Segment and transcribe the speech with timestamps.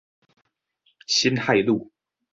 [1.05, 1.91] 辛亥路